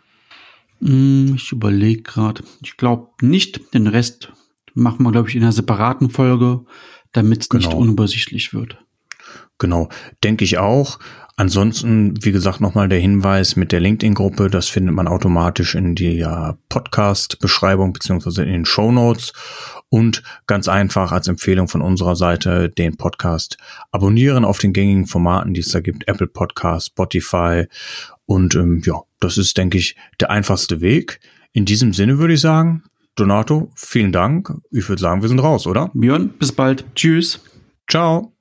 Hm, 0.82 1.36
ich 1.36 1.52
überlege 1.52 2.02
gerade. 2.02 2.44
Ich 2.62 2.78
glaube 2.78 3.10
nicht. 3.22 3.74
Den 3.74 3.88
Rest 3.88 4.32
machen 4.74 5.04
wir, 5.04 5.12
glaube 5.12 5.30
ich, 5.30 5.36
in 5.36 5.44
einer 5.44 5.52
separaten 5.52 6.10
Folge, 6.10 6.66
damit 7.12 7.42
es 7.44 7.50
genau. 7.50 7.68
nicht 7.68 7.74
unübersichtlich 7.74 8.54
wird. 8.54 8.78
Genau, 9.60 9.90
denke 10.24 10.44
ich 10.44 10.58
auch. 10.58 11.00
Ansonsten, 11.36 12.24
wie 12.24 12.32
gesagt, 12.32 12.62
nochmal 12.62 12.90
der 12.90 13.00
Hinweis 13.00 13.56
mit 13.56 13.72
der 13.72 13.80
LinkedIn-Gruppe. 13.80 14.50
Das 14.50 14.68
findet 14.68 14.94
man 14.94 15.08
automatisch 15.08 15.74
in 15.74 15.96
der 15.96 16.58
Podcast-Beschreibung 16.70 17.94
beziehungsweise 17.94 18.44
in 18.44 18.52
den 18.52 18.66
Show 18.66 18.92
Notes. 18.92 19.34
Und 19.94 20.24
ganz 20.48 20.68
einfach 20.68 21.12
als 21.12 21.28
Empfehlung 21.28 21.68
von 21.68 21.84
unserer 21.84 22.16
Seite 22.16 22.68
den 22.68 22.98
Podcast 22.98 23.60
abonnieren 23.92 24.44
auf 24.44 24.58
den 24.58 24.74
gängigen 24.74 25.06
Formaten, 25.06 25.54
die 25.54 25.60
es 25.60 25.70
da 25.70 25.82
gibt. 25.82 26.08
Apple 26.08 26.26
Podcast, 26.26 26.88
Spotify. 26.88 27.68
Und 28.26 28.56
ähm, 28.56 28.82
ja, 28.84 29.04
das 29.20 29.38
ist, 29.38 29.56
denke 29.56 29.78
ich, 29.78 29.96
der 30.20 30.32
einfachste 30.32 30.82
Weg. 30.82 31.20
In 31.52 31.66
diesem 31.66 31.94
Sinne 31.94 32.18
würde 32.18 32.34
ich 32.34 32.42
sagen, 32.42 32.82
Donato, 33.14 33.72
vielen 33.76 34.12
Dank. 34.12 34.56
Ich 34.72 34.90
würde 34.90 35.00
sagen, 35.00 35.22
wir 35.22 35.30
sind 35.30 35.38
raus, 35.38 35.68
oder? 35.68 35.92
Björn, 35.94 36.30
bis 36.40 36.52
bald. 36.52 36.86
Tschüss. 36.96 37.42
Ciao. 37.88 38.34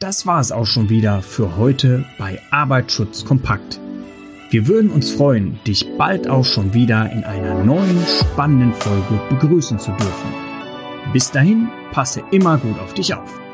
Das 0.00 0.26
war 0.26 0.38
es 0.38 0.52
auch 0.52 0.66
schon 0.66 0.90
wieder 0.90 1.22
für 1.22 1.56
heute 1.56 2.04
bei 2.18 2.42
Arbeitsschutz 2.50 3.24
kompakt. 3.24 3.80
Wir 4.56 4.68
würden 4.68 4.90
uns 4.90 5.10
freuen, 5.10 5.58
dich 5.66 5.86
bald 5.98 6.30
auch 6.30 6.46
schon 6.46 6.72
wieder 6.72 7.12
in 7.12 7.24
einer 7.24 7.62
neuen 7.62 7.98
spannenden 8.06 8.72
Folge 8.72 9.20
begrüßen 9.28 9.78
zu 9.78 9.90
dürfen. 9.90 10.32
Bis 11.12 11.30
dahin, 11.30 11.68
passe 11.92 12.22
immer 12.30 12.56
gut 12.56 12.78
auf 12.78 12.94
dich 12.94 13.12
auf. 13.12 13.45